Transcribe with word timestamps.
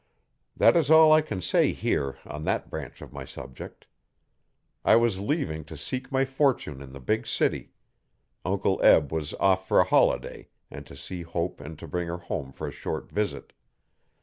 That 0.57 0.75
is 0.75 0.89
all 0.89 1.11
I 1.13 1.21
can 1.21 1.43
say 1.43 1.73
here 1.73 2.17
on 2.25 2.43
that 2.45 2.71
branch 2.71 3.03
of 3.03 3.13
my 3.13 3.23
subject. 3.23 3.85
I 4.83 4.95
was 4.95 5.19
leaving 5.19 5.63
to 5.65 5.77
seek 5.77 6.11
my 6.11 6.25
fortune 6.25 6.81
in 6.81 6.91
the 6.91 6.99
big 6.99 7.27
city; 7.27 7.73
Uncle 8.43 8.81
Eb 8.81 9.13
was 9.13 9.35
off 9.35 9.67
for 9.67 9.79
a 9.79 9.83
holiday 9.85 10.47
and 10.71 10.87
to 10.87 10.95
see 10.97 11.21
Hope 11.21 11.61
and 11.61 11.77
bring 11.91 12.07
her 12.07 12.17
home 12.17 12.51
for 12.51 12.67
a 12.67 12.71
short 12.71 13.11
visit. 13.11 13.53